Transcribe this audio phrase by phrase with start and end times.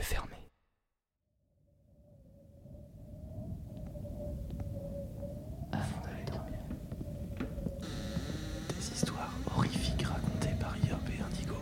[0.00, 0.36] Fermés.
[5.72, 6.22] Avant d'aller.
[8.68, 11.54] Des histoires horrifiques racontées par Yop et Indigo.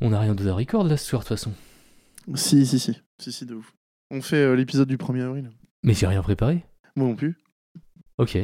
[0.00, 1.52] On n'a rien de record là ce soir de toute façon.
[2.34, 2.98] Si, si, si.
[3.18, 3.74] Si, si, de ouf.
[4.10, 5.50] On fait euh, l'épisode du 1er avril.
[5.82, 6.64] Mais j'ai rien préparé.
[6.96, 7.36] Moi non plus.
[8.18, 8.38] Ok.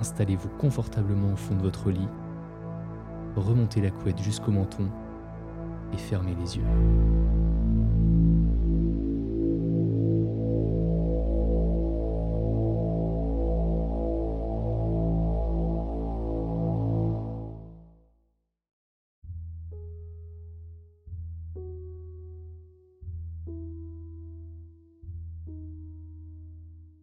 [0.00, 2.08] Installez-vous confortablement au fond de votre lit,
[3.34, 4.88] remontez la couette jusqu'au menton
[5.92, 6.64] et fermez les yeux.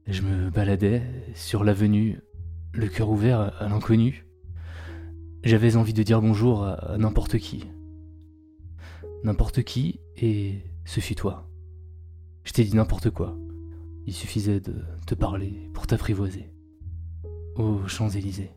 [0.05, 1.01] Je me baladais
[1.33, 2.19] sur l'avenue,
[2.73, 4.25] le cœur ouvert à l'inconnu.
[5.43, 7.65] J'avais envie de dire bonjour à n'importe qui.
[9.23, 11.49] N'importe qui, et ce fut toi.
[12.43, 13.37] Je t'ai dit n'importe quoi.
[14.05, 14.75] Il suffisait de
[15.05, 16.49] te parler pour t'apprivoiser.
[17.55, 18.51] Aux Champs-Élysées.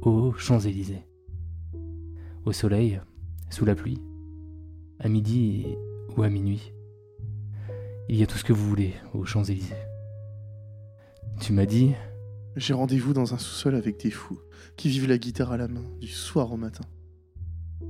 [0.00, 1.04] Aux Champs-Élysées.
[2.44, 3.00] Au soleil,
[3.50, 4.02] sous la pluie,
[4.98, 5.66] à midi
[6.16, 6.72] ou à minuit.
[8.08, 9.74] Il y a tout ce que vous voulez aux Champs-Élysées.
[11.40, 11.92] Tu m'as dit,
[12.54, 14.38] J'ai rendez-vous dans un sous-sol avec des fous
[14.76, 16.84] qui vivent la guitare à la main du soir au matin.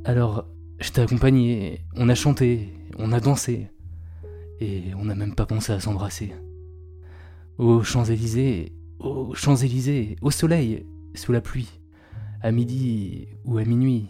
[0.04, 0.46] alors
[0.78, 3.68] je t'ai accompagné, on a chanté, on a dansé,
[4.60, 6.32] et on n'a même pas pensé à s'embrasser.
[7.58, 10.84] Aux Champs-Élysées, aux Champs-Élysées, au soleil,
[11.14, 11.80] sous la pluie,
[12.40, 14.08] à midi ou à minuit,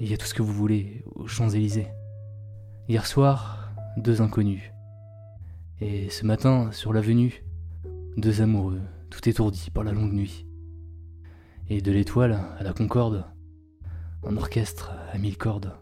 [0.00, 1.88] il y a tout ce que vous voulez aux Champs-Élysées.
[2.88, 4.72] Hier soir, deux inconnus.
[5.80, 7.44] Et ce matin, sur l'avenue,
[8.16, 8.80] deux amoureux,
[9.16, 10.46] tout étourdis par la longue nuit.
[11.70, 13.24] Et de l'étoile à la concorde,
[14.22, 15.72] un orchestre à mille cordes.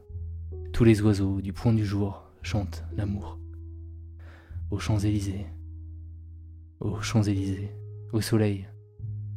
[0.72, 3.40] Tous les oiseaux du point du jour chantent l'amour.
[4.70, 5.46] Aux Champs-Élysées,
[6.78, 7.70] aux Champs-Élysées,
[8.12, 8.68] au soleil,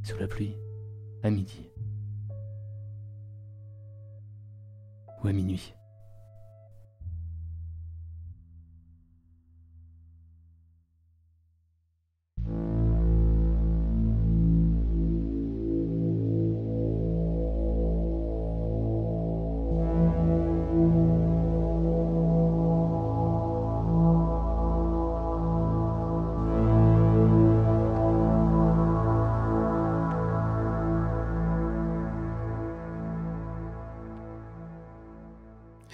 [0.04, 0.54] sous la pluie,
[1.24, 1.72] à midi.
[5.24, 5.74] Ou à minuit.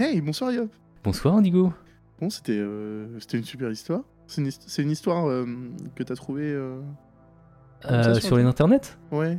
[0.04, 0.70] Hey, bonsoir Yop.
[1.02, 1.72] Bonsoir Indigo.
[2.20, 4.02] Bon, c'était euh, c'était une super histoire.
[4.28, 5.46] C'est une, hist- c'est une histoire euh,
[5.96, 6.52] que t'as trouvée.
[6.52, 6.82] euh,
[7.82, 8.98] Ça, sur sur les internets?
[9.14, 9.38] Ouais.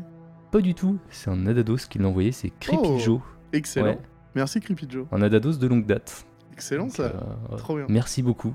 [0.51, 0.99] Pas du tout.
[1.11, 3.21] C'est un Adados qui l'a envoyé, c'est Creepy Oh, Joe.
[3.53, 3.87] Excellent.
[3.89, 3.99] Ouais.
[4.35, 5.07] Merci Creepy Joe.
[5.13, 6.25] Un Adados de longue date.
[6.55, 7.03] Excellent Donc, ça.
[7.53, 7.85] euh, Trop bien.
[7.91, 8.55] Merci beaucoup.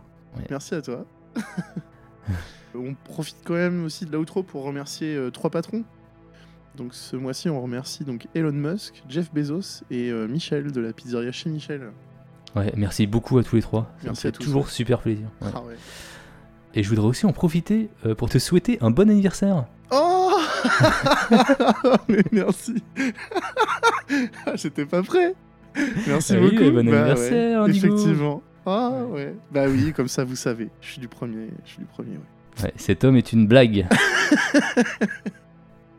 [0.49, 1.05] Merci à toi.
[2.75, 5.83] on profite quand même aussi de l'outro pour remercier euh, trois patrons.
[6.79, 10.93] Donc ce mois-ci, on remercie donc Elon Musk, Jeff Bezos et euh, Michel de la
[10.93, 11.91] pizzeria chez Michel.
[12.55, 13.91] Ouais, merci beaucoup à tous les trois.
[13.97, 14.69] Ça me Merci fait à tous, toujours ouais.
[14.71, 15.27] super plaisir.
[15.41, 15.49] Ouais.
[15.53, 15.75] Ah ouais.
[16.75, 19.65] Et je voudrais aussi en profiter euh, pour te souhaiter un bon anniversaire.
[19.91, 20.31] Oh
[22.07, 22.81] Mais merci
[24.45, 25.35] Ah, J'étais pas prêt
[26.07, 27.67] Merci Ah beaucoup bon Bah anniversaire.
[27.67, 28.41] Effectivement.
[28.65, 29.35] Ah ouais.
[29.51, 30.69] Bah oui, comme ça vous savez.
[30.79, 31.49] Je suis du premier.
[31.65, 32.63] Je suis du premier, ouais.
[32.63, 33.85] Ouais, cet homme est une blague.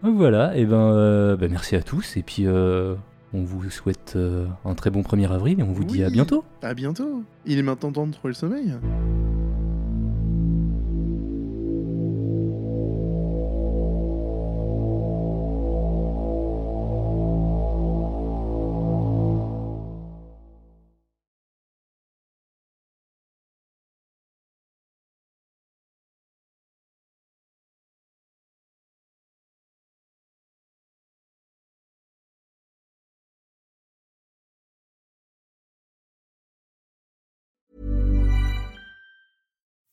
[0.02, 2.16] Donc voilà, et ben, euh, ben merci à tous.
[2.16, 2.94] Et puis euh,
[3.34, 6.44] on vous souhaite euh, un très bon 1er avril et on vous dit à bientôt.
[6.62, 7.22] À bientôt.
[7.46, 8.74] Il est maintenant temps de trouver le sommeil.